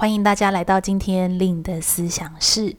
[0.00, 2.76] 欢迎大家来到今天令的思想室。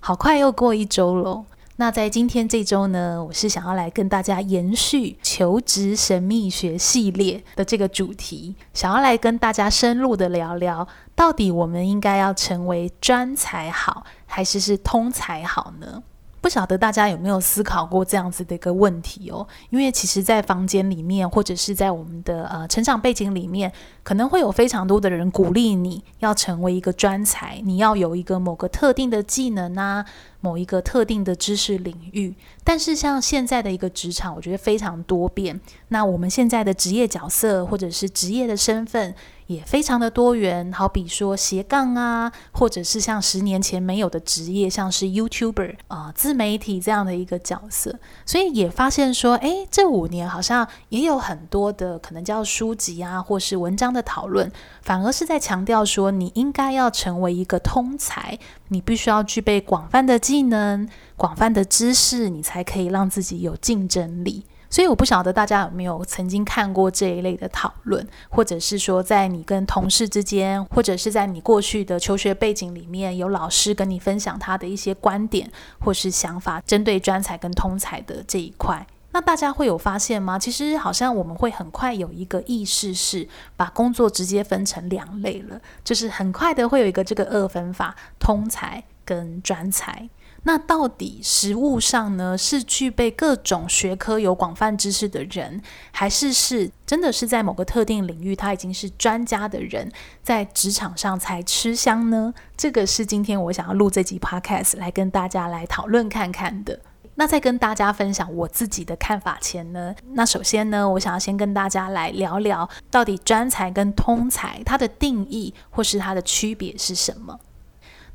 [0.00, 1.44] 好快又过一周喽。
[1.76, 16.02] 那在今天这周呢，我是想要来跟大家延续求职神秘学系列的这个主题，想要来跟大家深入的聊聊，到底我们应该要成为专才好，还是是通才好呢？
[16.44, 19.48] 不晓得大家有没有思考过这样子的一个问题哦？
[19.70, 30.04] 因为其实，在房间里面，或者是在我们的呃成长背景里面，可能会有非常多的人鼓励你要成为一个专才，你要有一个某个特定的技能啊，
[30.42, 32.34] 某一个特定的知识领域。
[32.62, 35.58] 但是，像现在的一个职场，我觉得非常多变。
[35.88, 39.14] 那我们现在的职业角色，或者是职业的身份，
[39.46, 54.50] 也非常的多元，好比说斜杠啊，或者是像十年前没有的职业，像是 YouTuber 啊、自媒体这样的一个角色，所以也发现说，诶，这五年好像也有很多的可能叫书籍啊，或是文章的讨论，
[54.82, 64.44] 反而是在强调说，你应该要成为一个通才，你必须要具备广泛的技能、广泛的知识，你才可以让自己有竞争力。
[64.74, 78.84] 所以我不晓得大家有没有曾经看过这一类的讨论，或者是说在你跟同事之间，或者是在你过去的求学背景里面，有老师跟你分享他的一些观点或是想法，针对专才跟通才的这一块。
[79.12, 80.36] 那大家会有发现吗？
[80.36, 90.08] 其实好像我们会很快有一个意识，是把工作直接分成两类了，就是很快的会有一个这个二分法：通才跟专才。
[90.46, 95.60] 那到底实务上呢，是具备各种学科有广泛知识的人，
[95.90, 99.90] 还是是真的是在某个特定领域他已经是专家的人，
[100.22, 102.32] 在职场上才吃香呢？
[102.56, 106.78] 这个是今天我想要录这集 Podcast 来跟大家来讨论看看的。
[107.16, 117.38] 那在跟大家分享我自己的看法前呢，那首先呢，我想要先跟大家来聊聊，到底专才跟通才它的定义或是它的区别是什么？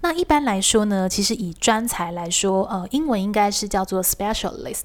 [0.02, 4.84] 那一般来说呢，其实以专才来说，呃，英文应该是叫做 specialist，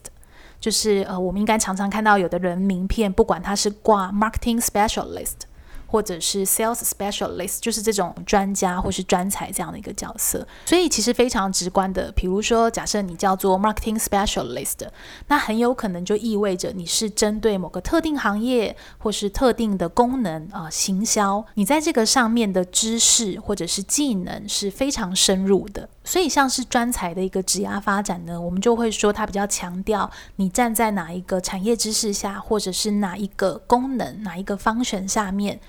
[0.60, 5.46] 就是呃，我们应该常常看到有的人名片，不管他是挂 marketing specialist。
[5.94, 14.88] 或者是 sales specialist，就是这种专家或是专才这样的一个角色，所以其实非常直观的，比如说，假设你叫做 marketing specialist，
[15.28, 25.88] 那很有可能就意味着你是针对某个特定行业或是特定的功能啊、行销，你在这个上面的知识或者是技能是非常深入的。
[26.02, 35.60] 所以像是专才的一个职涯发展呢，我们就会说它比较强调你站在哪一个产业知识下，或者是哪一个功能、哪一个 function 下面。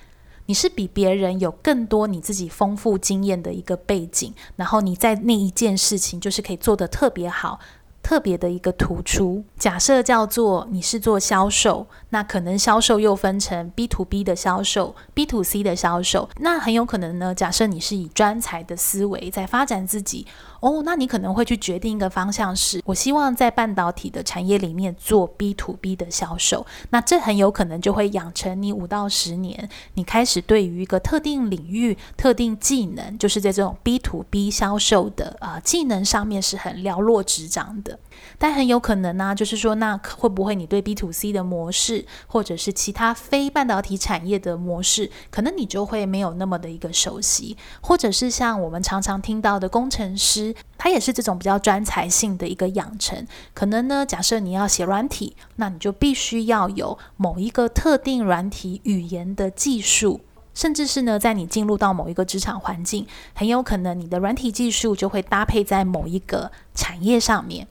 [0.46, 7.60] 你是比别人有更多你自己丰富经验的一个背景，然后你在那一件事情就是可以做得特别好。
[8.06, 20.24] 特别的一个突出，假设叫做你是做销售，那可能销售又分成 B to B 的销售、B to C 的销售，那很有可能呢，假设你是以专才的思维在发展自己，
[20.60, 37.95] 哦，那你可能会去决定一个方向是，我希望在半导体的产业里面做 B to B 的销售，那这很有可能就会养成你五到十年，你开始对于一个特定领域、特定技能，就是在这种 B to B 销售的啊、呃、技能上面是很了若指掌的。
[38.38, 53.26] 但很有可能呢、就是说，那会不会你对 B to C 的模式，或者是其他非半导体产业的模式，可能你就会没有那么的一个熟悉，或者是像我们常常听到的工程师，他也是这种比较专才性的一个养成。
[53.54, 60.20] 可能呢，假设你要写软体，那你就必须要有某一个特定软体语言的技术，
[60.52, 67.66] 甚至是呢，在你进入到某一个职场环境，很有可能你的软体技术就会搭配在某一个产业上面。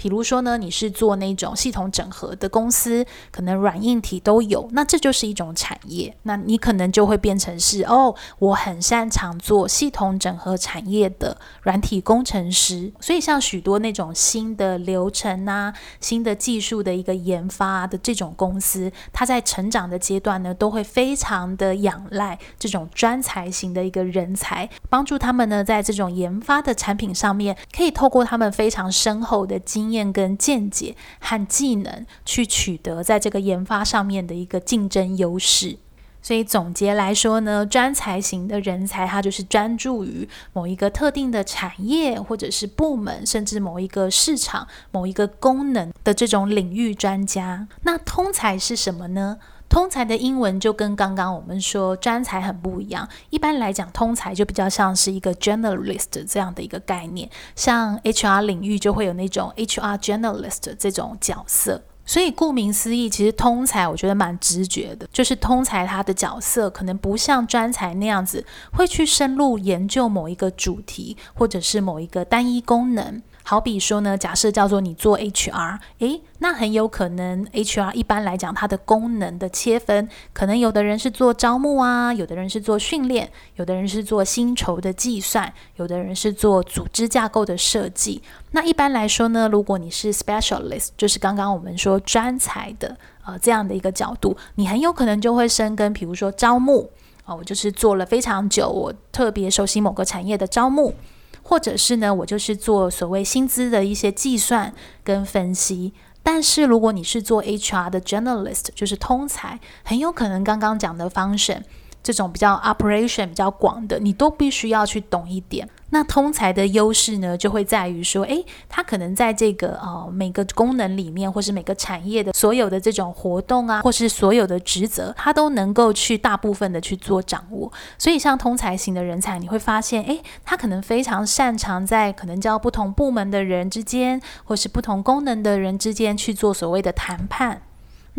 [0.00, 6.16] 比如说呢，你是做那种系统整合的公司，可能软硬体都有，那这就是一种产业。
[6.22, 12.90] 那你可能就会变成是哦，我很擅长做系统整合产业的软体工程师。
[12.98, 29.89] 所以像许多那种新的流程啊、新的技术的一个研发的这种公司，它在成长的阶段呢，都会非常的仰赖这种专才型的一个人才，帮助他们呢，在这种研发的产品上面，可以透过他们非常深厚的经。
[29.90, 35.78] 经验跟见解和技能去取得在这个研发上面的一个竞争优势。
[36.22, 47.66] 所以总结来说呢，专才型的人才，他就是专注于某一个特定的产业或者是部门，甚至某一个市场、某一个功能的这种领域专家。
[47.82, 49.38] 那通才是什么呢？
[49.70, 53.08] 通才的英文就跟刚刚我们说专才很不一样。
[53.30, 61.82] 一般来讲，通才就比较像是一个 generalist 这样的一个概念，像 HR 领域就会有那种 HR generalist 这种角色。
[62.04, 73.22] 所以顾名思义，其实通才我觉得蛮直觉的，就是通才他的角色可能不像专才那样子会去深入研究某一个主题，或者是某一个单一功能。
[73.42, 88.22] 好比说呢，假设叫做你做 HR，诶，那很有可能 HR 一般来讲它的功能的切分，可能有的人是做招募啊，有的人是做训练，有的人是做薪酬的计算，有的人是做组织架构的设计。
[88.52, 96.90] 那一般来说呢，如果你是 specialist，就是刚刚我们说专才的呃这样的一个角度，你很有可能就会深耕，比如说招募
[97.24, 100.94] 啊，我就是做了非常久，我特别熟悉某个产业的招募。
[101.42, 104.72] 或者是呢，我就是做所谓薪资的一些计算
[105.02, 105.92] 跟分析。
[106.22, 111.62] 但是如果你是做 HR 的 journalist，就是通才，很有可能刚刚讲的 function。
[112.02, 115.68] 这种比较 operation 比较广的，你都必须要去懂一点。
[115.90, 127.72] 那通才的优势呢，就会在于说，诶，他可能在这个呃每个功能里面，或是每个产业的所有的这种活动啊，或是所有的职责，他都能够去大部分的去做掌握。
[127.98, 137.62] 所以像通才型的人才，你会发现，诶，他可能非常擅长在可能叫不同部门的人之间，或是不同功能的人之间去做所谓的谈判。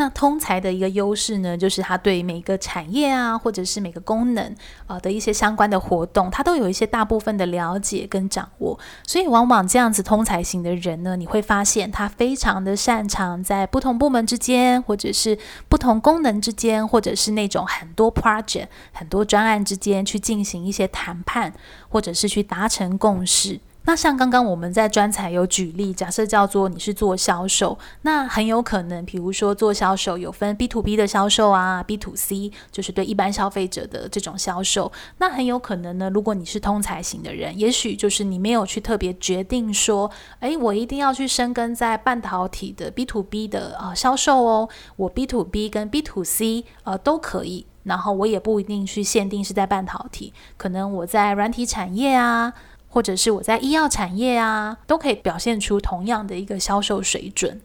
[0.02, 4.56] 那通才的一个优势呢，就是他对每个产业啊，或者是每个功能
[4.88, 8.80] 啊的一些相关的活动，他都有一些大部分的了解跟掌握。
[9.06, 15.38] 所以往往这样子通才型的人呢，你会发现他非常的擅长在不同部门之间，或者是
[15.70, 21.54] 不同功能之间，或者是那种很多 project 很多专案之间去进行一些谈判，
[21.90, 23.60] 或者是去达成共识。
[23.84, 34.92] 那像刚刚我们在专才有举例，假设叫做你是做销售，那很有可能，比如说做销售有分 B to B 的销售啊，B to C 就是对一般消费者的这种销售。
[35.18, 40.10] 那很有可能呢，如果你是通才型的人，也许就是你没有去特别决定说，
[40.42, 52.54] 诶，我一定要去深耕在半导体的 B to B 的呃销售哦，我 B to B 跟 B to C 呃都可以，然后我也不一定去限定是在半导体，可能我在软体产业啊。
[52.92, 57.60] 或者是我在医药产业啊，都可以表现出同样的一个销售水准。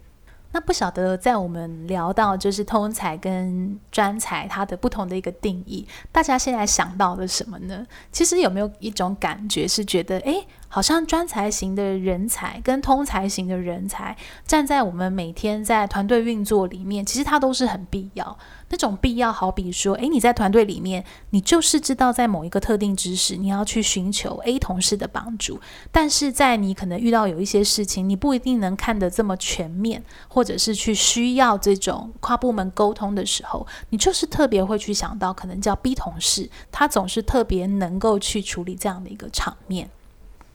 [0.52, 7.86] 那不晓得在我们聊到就是通才跟专才它的不同的一个定义，大家现在想到了什么呢？
[8.10, 18.38] 其实有没有一种感觉是觉得，诶，好像专才型的人才跟通才型的人才，站在我们每天在团队运作里面，其实它都是很必要。
[18.68, 25.60] 那种必要，好比说，诶，你在团队里面，你就是知道在某一个特定知识，你要去寻求 A 同事的帮助，
[25.92, 39.90] 但是在你可能遇到有一些事情，你不一定能看得这么全面，或者是去需要这种跨部门沟通的时候，你就是特别会去想到，可能叫 B 同事，他总是特别能够去处理这样的一个场面。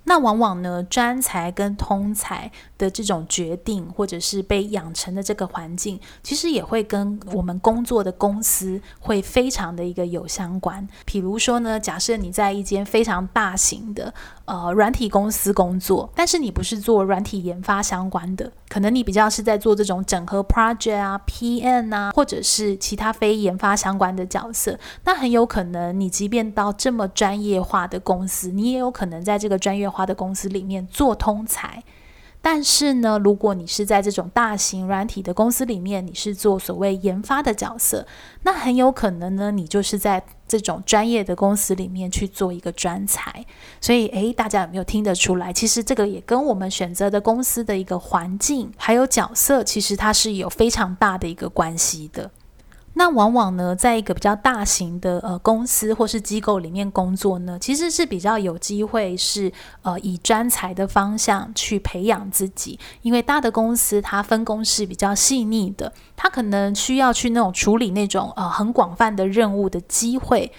[0.03, 10.87] 那往往呢，专才跟通才的这种决定，或者是被养成的这个环境，其实也会跟我们工作的公司会非常的一个有相关。
[11.05, 14.13] 比如说呢，假设你在一间非常大型的
[14.51, 24.77] 呃软体公司工作，但是你不是做软体研发相关的，可能你比较是在做这种整合 project 啊、PN 啊，或者是其他非研发相关的角色。
[25.05, 31.81] 那很有可能，你即便到这么专业化的公司，你也有可能在这个专业化的公司里面做通才。
[32.43, 38.05] 但是呢，如果你是在这种大型软体的公司里面，你是做所谓研发的角色，
[38.43, 43.45] 那很有可能呢，你就是在这种专业的公司里面去做一个专才。
[43.79, 45.53] 所以，诶，大家有没有听得出来？
[45.53, 52.31] 其实这个也跟我们选择的公司的一个环境还有角色，其实它是有非常大的一个关系的。
[52.93, 70.51] 那往往呢，在一个比较大型的呃公司或是机构里面工作呢，其实是比较有机会是呃以专才的方向去培养自己，因为大的公司它分工是比较细腻的，它可能需要去那种处理那种呃很广泛的任务的机会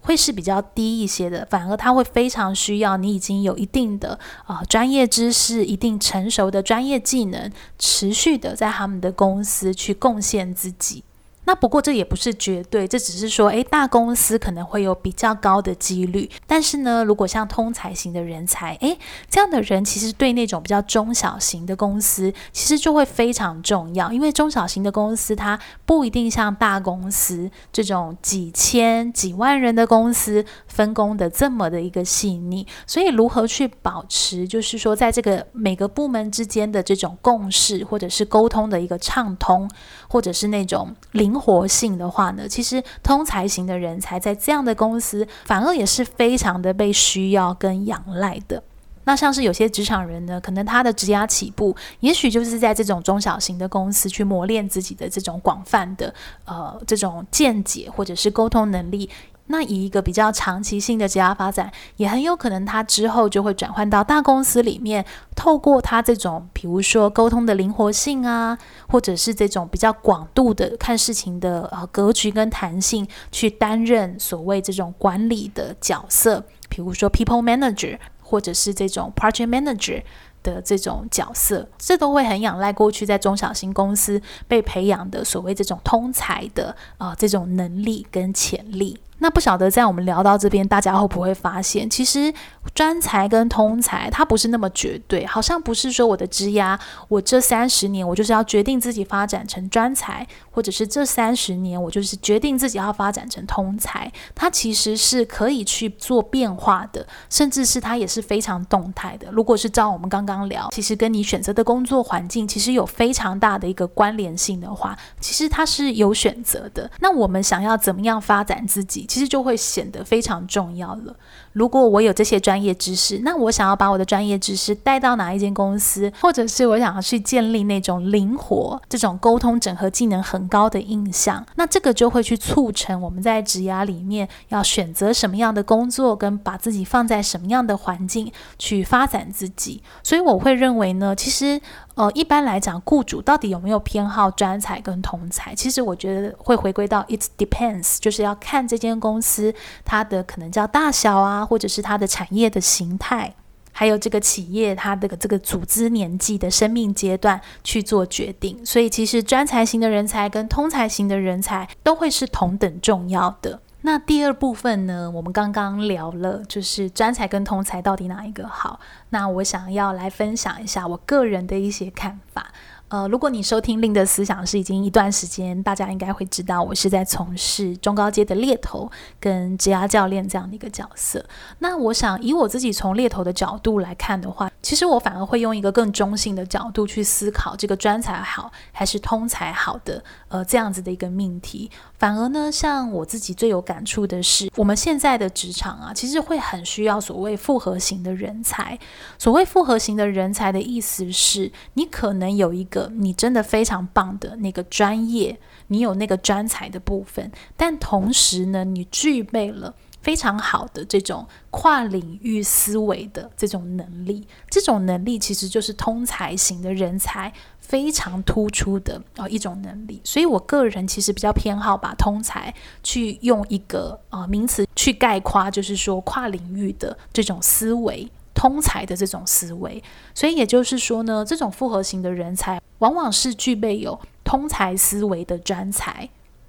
[0.00, 11.04] 会是比较低一些的，反而它会非常需要你已经有一定的呃专业知识、一定成熟的专业技能，持续的在他们的公司去贡献自己。
[11.46, 16.28] 那不过这也不是绝对，这只是说，诶，大公司可能会有比较高的几率。
[16.46, 18.98] 但是呢，如果像通才型的人才，诶，
[19.30, 39.70] 这样的人其实对那种比较中小型的公司，其实就会非常重要，因为中小型的公司它不一定像大公司这种几千几万人的公司分工的这么的一个细腻，所以如何去保持，就是说在这个每个部门之间的这种共识或者是沟通的一个畅通，
[40.08, 48.62] 或者是那种灵活性的话呢，其实通才型的人才在这样的公司反而也是非常的被需要跟仰赖的。
[49.04, 56.12] 那像是有些职场人呢，可能他的职涯起步，也许就是在这种中小型的公司去磨练自己的这种广泛的
[56.44, 59.08] 呃这种见解或者是沟通能力。
[59.48, 80.02] 那以一个比较长期性的职业发展，也很有可能他之后就会转换到大公司里面，透过他这种，比如说沟通的灵活性啊，或者是这种比较广度的看事情的呃格局跟弹性，去担任所谓这种管理的角色，比如说 people manager，或者是这种 project manager。
[80.42, 88.96] 的这种角色，这都会很仰赖过去在中小型公司被培养的所谓这种通才的啊、这种能力跟潜力。
[89.18, 92.32] 那不晓得在我们聊到这边，大家会不会发现，其实
[92.74, 109.28] 专才跟通才它不是那么绝对，好像不是说我的职涯，我这三十年我就是要决定自己发展成专才，或者是这三十年我就是决定自己要发展成通才，它其实是可以去做变化的，甚至是它也是非常动态的。
[109.32, 116.90] 如果是照我们刚刚聊，其实跟你选择的工作环境其实有非常大的一个关联性的话，其实它是有选择的。
[117.00, 119.05] 那我们想要怎么样发展自己？
[119.06, 121.16] 其实就会显得非常重要了。
[121.56, 139.82] 如果我有这些专业知识，那我想要把我的专业知识带到哪一间公司，或者是我想要去建立那种灵活、这种沟通整合技能很高的印象，那这个就会去促成我们在职涯里面要选择什么样的工作，跟把自己放在什么样的环境去发展自己。
[140.02, 141.58] 所以我会认为呢，其实。
[141.96, 145.54] 呃，一般来讲，雇主到底有没有偏好专才跟通才？
[145.54, 153.34] 其实我觉得会回归到 it depends，就是要看这间公司它的可能叫大小啊，或者是它的产业的形态，
[153.72, 158.66] 还有这个企业它的这个组织年纪的生命阶段去做决定。
[158.66, 163.60] 所以，其实专才型的人才跟通才型的人才都会是同等重要的。
[163.82, 168.80] 那第二部分呢，我们刚刚聊了，就是专才跟通才到底哪一个好？
[169.10, 172.50] 那我想要来分享一下我个人的一些看法。
[172.88, 178.88] 呃，如果你收听令的思想是已经一段时间，大家应该会知道我是在从事中高阶的猎头
[179.18, 181.24] 跟职涯教练这样的一个角色。
[181.58, 191.68] 那我想以我自己从猎头的角度来看的话，其实我反而会用一个更中性的角度去思考这个专才好还是通才好的呃这样子的一个命题。
[191.98, 198.78] 反而呢，像我自己最有感触的是，我们现在的职场啊，其实会很需要所谓复合型的人才。
[199.18, 202.92] 所谓复合型的人才的意思是，你可能有一个。
[202.96, 205.38] 你真的非常棒的那个专业，
[205.68, 217.32] 你有那个专才的部分，但同时呢，你具备了非常好的这种跨领域思维的这种能力，这种能力其实就是通才型的人才
[217.66, 220.00] 非常突出的呃一种能力。
[220.04, 228.08] 所以我个人其实比较偏好把通才去用一个呃名词去概括，就是说跨领域的这种思维。
[228.38, 229.82] 通才的这种思维，
[230.14, 236.06] 所以也就是说呢，这种复合型的人才往往是具备有通才思维的专才。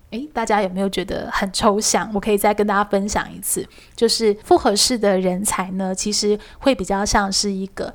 [0.10, 2.12] 诶，大家有没有觉得很抽象？
[2.14, 7.94] 我可以再跟大家分享一次，就是复合式的人才呢，其实会比较像是一个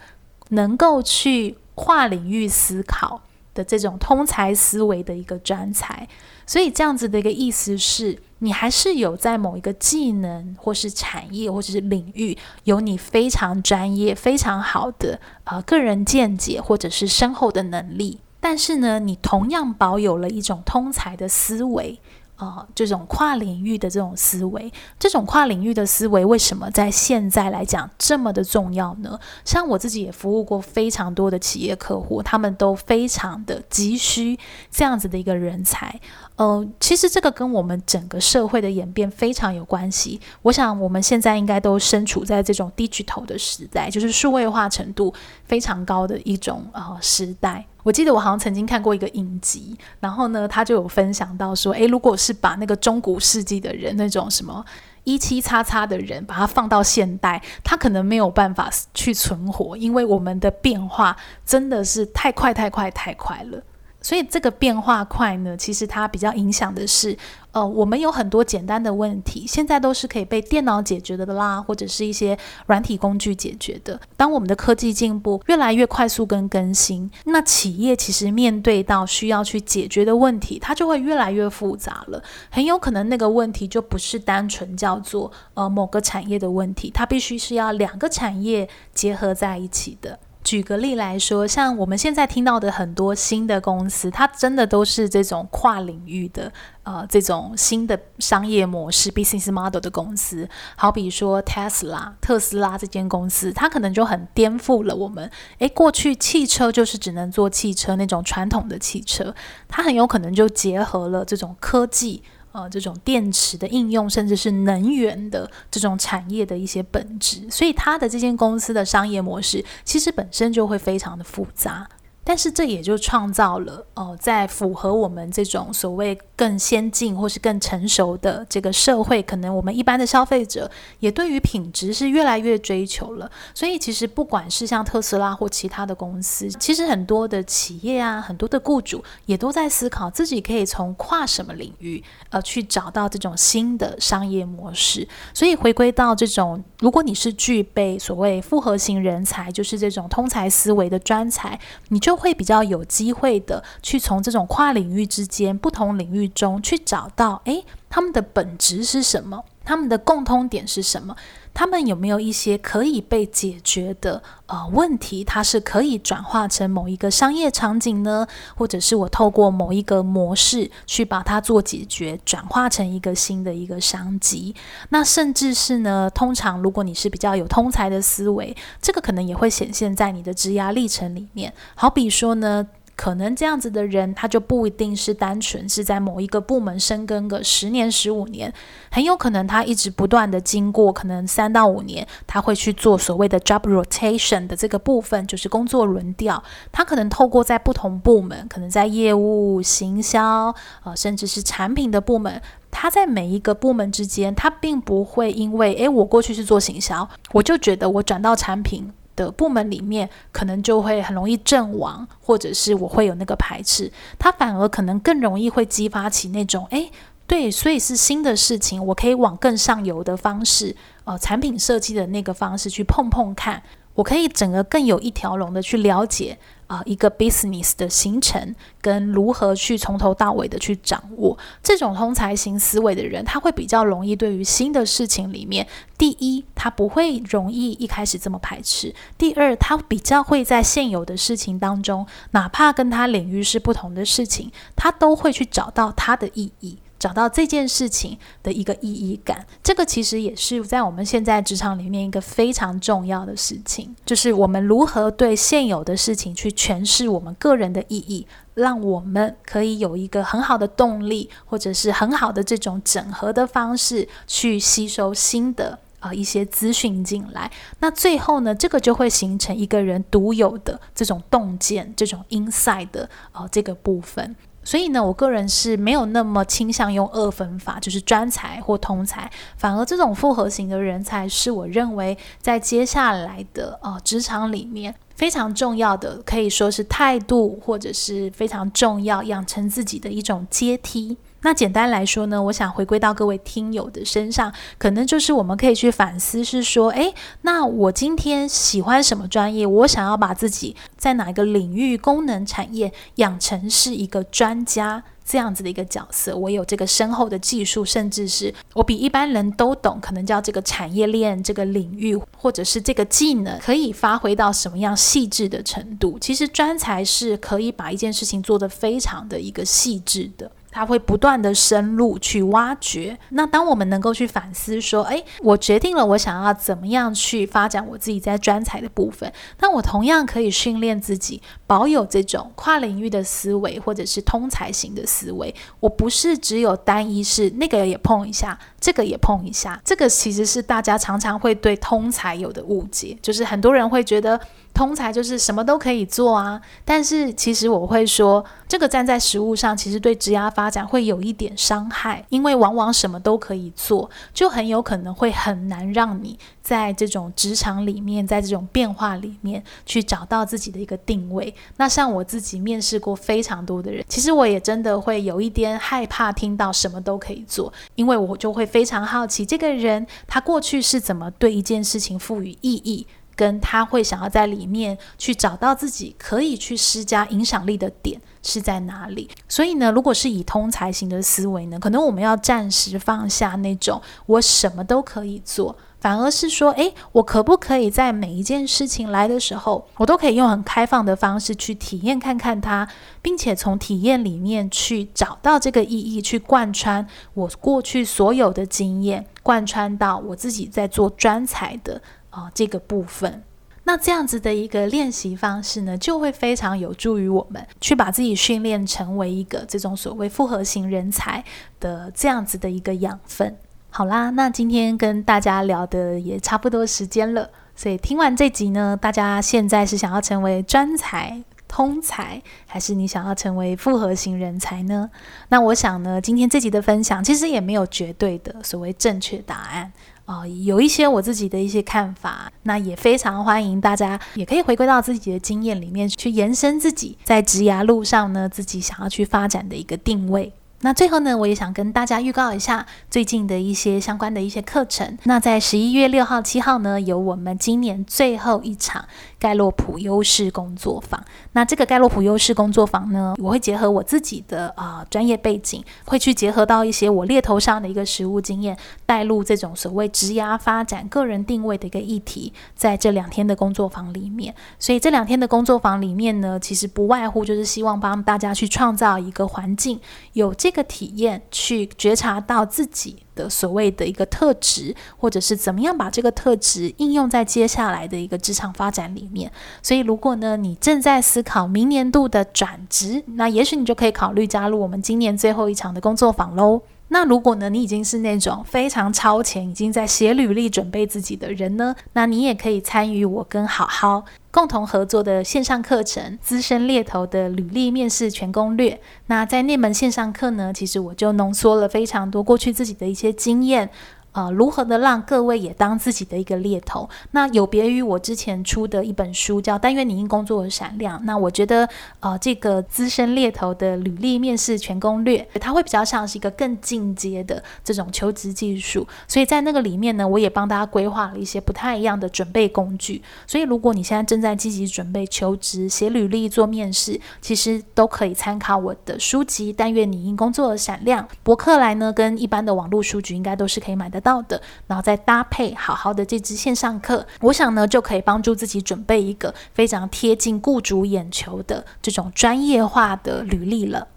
[0.48, 3.20] 能够去跨领域思考
[3.54, 6.08] 的这种通才思维的一个专才。
[6.46, 18.18] 所以这样子的一个意思是，你还是有在某一个技能，或是产业，或者是领域，有你非常专业、非常好的呃个人见解，或者是深厚的能力。
[18.40, 22.00] 但是呢，你同样保有了一种通才的思维。
[22.36, 29.16] 啊、这种跨领域的这种思维，这种跨领域的思维为什么在现在来讲这么的重要呢？
[29.44, 34.36] 像我自己也服务过非常多的企业客户，他们都非常的急需
[34.70, 36.00] 这样子的一个人才。
[36.34, 40.20] 呃，其实这个跟我们整个社会的演变非常有关系。
[40.42, 47.64] 我想我们现在应该都身处在这种 digital 的时代，就是数位化程度非常高的一种呃时代。
[47.82, 54.64] 我记得我好像曾经看过一个影集，然后呢，他就有分享到说，诶，如果是把那个中古世纪的人，那种什么
[55.04, 63.62] 一七叉叉的人，把它放到现代，他可能没有办法去存活，因为我们的变化真的是太快太快太快了。
[64.02, 67.16] 所以这个变化快呢，其实它比较影响的是，
[67.52, 74.00] 呃，我们有很多简单的问题，现在都是可以被电脑解决的啦，或者是一些软体工具解决的。
[74.16, 82.22] 当我们的科技进步越来越快速跟更新，那企业其实面对到需要去解决的问题，它就会越来越复杂了。
[82.50, 90.18] 很有可能那个问题就不是单纯叫做呃某个产业的问题，它必须是要两个产业结合在一起的。
[90.44, 100.48] 举个例来说，像我们现在听到的很多新的公司，它真的都是这种跨领域的，呃，这种新的商业模式 （business model） 的公司。
[100.76, 105.30] 好比说 Tesla 特斯拉这间公司，它可能就很颠覆了我们。
[105.58, 109.34] 诶，过去汽车就是只能做汽车那种传统的汽车，
[109.68, 112.22] 它很有可能就结合了这种科技。
[112.52, 121.88] 呃，这种电池的应用，甚至是能源的这种产业的一些本质，所以它的这间公司的商业模式，其实本身就会非常的复杂。
[122.24, 133.28] 但是这也就创造了，呃，在符合我们这种所谓更先进或是更成熟的这个社会，可能我们一般的消费者也对于品质是越来越追求了。
[133.52, 142.00] 所以其实不管是像特斯拉或其他的公司，其实很多的企业啊，很多的雇主也都在思考自己可以从跨什么领域，
[142.30, 145.08] 呃，去找到这种新的商业模式。
[145.34, 152.11] 所以回归到这种，如果你是具备所谓复合型人才，就是这种通才思维的专才，你就。
[152.12, 159.42] 都会比较有机会的去从这种跨领域之间、不同领域中去找到，诶，他们的本质是什么？
[159.64, 161.16] 他们的共通点是什么？
[161.54, 165.22] 他们有没有一些可以被解决的呃问题？
[165.22, 168.26] 它是可以转化成某一个商业场景呢？
[168.56, 174.54] 或者是我透过某一个模式去把它做解决，转化成一个新的一个商机？
[174.88, 181.52] 那甚至是呢，通常如果你是比较有通才的思维，这个可能也会显现在你的职涯历程里面。
[181.74, 182.66] 好比说呢。
[183.02, 188.54] 可能这样子的人，他就不一定是单纯是在某一个部门深耕个十年、十五年，
[188.92, 196.40] 很有可能他一直不断的经过，可能三到五年，他会去做所谓的 job rotation 的这个部分，就是工作轮调。
[196.70, 200.54] 他可能透过在不同部门，可能在业务、行销，
[200.84, 202.40] 呃，甚至是产品的部门，
[202.70, 208.92] 他在每一个部门之间，他并不会因为，诶，我过去是做行销，我就觉得我转到产品。
[209.14, 216.90] 的部门里面，可能就会很容易阵亡，或者是我会有那个排斥，它反而可能更容易会激发起那种，诶，
[217.26, 223.62] 对，所以是新的事情，我可以往更上游的方式，呃，产品设计的那个方式去碰碰看。
[223.94, 226.38] 我可以整个更有一条龙的去了解
[226.72, 246.78] 啊、呃，一个 business 的形成跟如何去从头到尾的去掌握这种通才型思维的人，他会比较容易对于新的事情里面，第一，他不会容易一开始这么排斥；第二，他比较会在现有的事情当中，哪怕跟他领域是不同的事情，他都会去找到他的意义。
[247.02, 267.50] 找到这件事情的一个意义感，这个其实也是在我们现在职场里面一个非常重要的事情，就是我们如何对现有的事情去诠释我们个人的意义，让我们可以有一个很好的动力，或者是很好的这种整合的方式去吸收新的啊、一些资讯进来。
[267.80, 274.36] 那最后呢，这个就会形成一个人独有的这种洞见、这种 inside 的啊、呃、这个部分。
[274.64, 291.16] 所以呢，我个人是没有那么倾向用二分法，就是专才或通才，反而这种复合型的人才是我认为在接下来的呃职场里面非常重要的，可以说是态度或者是非常重要养成自己的一种阶梯。
[291.42, 299.66] 那简单来说呢，我想回归到各位听友的身上，可能就是我们可以去反思，是说，诶，那我今天喜欢什么专业？
[299.66, 306.36] 我想要把自己在哪一个领域、功能产业养成是一个专家这样子的一个角色。
[306.36, 316.16] 我有这个深厚的技术，甚至是我比一般人都懂，可能叫这个产业链、这个领域，或者是这个技能可以发挥到什么样细致的程度。
[316.20, 320.48] 其实专才是可以把一件事情做得非常的一个细致的。
[320.72, 323.16] 他会不断的深入去挖掘。
[323.28, 335.54] 那当我们能够去反思说，哎，我决定了我想要怎么样去发展我自己在专才的部分，那我同样可以训练自己保有这种跨领域的思维，或者是通才型的思维。
[335.78, 339.80] 我不是只有单一是那个也碰一下，这个也碰一下。
[339.82, 344.38] 这个其实是大家常常会对通才有的误解，就是很多人会觉得。
[344.74, 361.54] 通才就是什么都可以做啊，但是其实我会说，这个站在实物上，其实对职涯发展会有一点伤害，因为往往什么都可以做，就很有可能会很难让你在这种职场里面，在这种变化里面去找到自己的一个定位。
[361.76, 373.06] 那像我自己面试过非常多的人，其实我也真的会有一点害怕听到什么都可以做，因为我就会非常好奇，这个人他过去是怎么对一件事情赋予意义。
[373.34, 379.28] 跟他会想要在里面去找到自己可以去施加影响力的点是在哪里？
[379.48, 392.88] 所以呢，如果是以通才型的思维呢，可能我们要暂时放下那种我什么都可以做，反而是说，诶，我可不可以在每一件事情来的时候，我都可以用很开放的方式去体验看看它，
[393.22, 402.02] 并且从体验里面去找到这个意义，去贯穿我过去所有的经验，贯穿到我自己在做专才的。
[402.30, 403.42] 啊、这个部分，
[403.84, 411.44] 那这样子的一个练习方式呢，就会非常有助于我们去把自己训练成为一个这种所谓复合型人才
[411.78, 413.54] 的这样子的一个养分。
[413.94, 425.10] 好啦，那今天跟大家聊的也差不多时间了，所以听完这集呢，大家现在是想要成为专才、通才，还是你想要成为复合型人才呢？
[425.50, 429.92] 那我想呢，今天这集的分享其实也没有绝对的所谓正确答案。
[430.24, 440.50] 啊、有一些我自己的一些看法，那也非常欢迎大家，也可以回归到自己的经验里面去延伸自己在职涯路上呢，自己想要去发展的一个定位。
[440.82, 445.16] 那最后呢，我也想跟大家预告一下最近的一些相关的一些课程。
[445.24, 449.06] 那在十一月六号、七号呢，有我们今年最后一场
[449.42, 451.22] 盖洛普优势工作坊。
[451.52, 458.76] 那这个盖洛普优势工作坊呢，我会结合我自己的啊、专业背景，会去结合到一些我猎头上的一个实务经验，
[459.06, 464.52] 带入这种所谓职涯发展、个人定位的一个议题，在这两天的工作坊里面。
[464.78, 470.00] 所以这两天的工作坊里面呢，其实不外乎就是希望帮大家去创造一个环境，
[470.32, 470.72] 有这。
[470.72, 479.50] 个体验，去觉察到自己的所谓的一个特质，或者是怎么样把这个特质应用在接下来的一个职场发展里面。
[479.82, 486.82] 所以，如果呢，你正在思考明年度的转职，那也许你就可以考虑加入我们今年最后一场的工作坊喽。
[487.12, 498.92] 那如果呢，你已经是那种非常超前，已经在写履历准备自己的人呢，那你也可以参与我跟好好共同合作的线上课程《资深猎头的履历面试全攻略》。
[499.26, 503.90] 那在那门线上课呢，其实我就浓缩了非常多过去自己的一些经验。
[504.32, 507.08] 呃，如何的让各位也当自己的一个猎头？
[507.32, 511.18] 那有别于我之前出的一本书叫《但愿你因工作而闪亮》。
[511.24, 511.88] 那我觉得，
[512.20, 519.06] 呃，这个资深猎头的履历面试全攻略，它会比较像是一个更进阶的这种求职技术。
[519.28, 523.22] 所以在那个里面呢，我也帮大家规划了一些不太一样的准备工具。
[523.46, 531.22] 所以如果你现在正在积极准备求职、写履历、做面试，其实都可以参考我的书籍《但愿你因工作而闪亮》。
[531.42, 544.08] 博客来呢，跟一般的网络书局应该都是可以买的到的，然后再搭配好好的这支线上课，我想呢，就可以帮助自己准备一个非常贴近雇主眼球的这种专业化的履历了。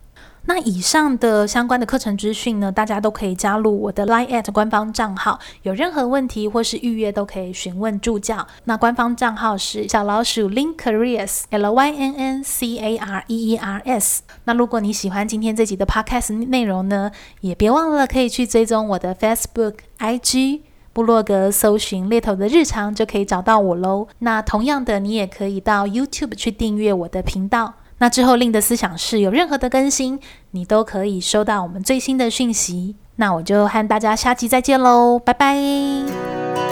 [0.47, 8.45] 那以上的相关的课程资讯呢，大家都可以加入我的 Line@ at 官方账号，有任何问题或是预约都可以询问助教。
[8.65, 14.21] 那官方账号是小老鼠 Lynn Careers L Y N N C A R E E R S。
[14.43, 20.61] 那如果你喜欢今天这集的 Podcast 内容呢，也别忘了可以去追踪我的 Facebook、IG、
[20.93, 24.07] 部落格，搜寻猎头的日常就可以找到我喽。
[24.19, 27.73] 那同样的，你也可以到 YouTube 去订阅我的频道。
[27.99, 30.19] 那之后令的思想是有任何的更新，
[30.51, 32.95] 你都可以收到我们最新的讯息。
[33.15, 36.64] 那我就和大家下期再见喽，拜拜。